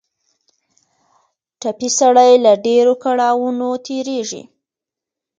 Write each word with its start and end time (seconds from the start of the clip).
ټپي 1.59 1.89
سړی 1.99 2.31
له 2.45 2.53
ډېرو 2.65 2.93
کړاوونو 3.03 3.67
تېرېږي. 3.85 4.41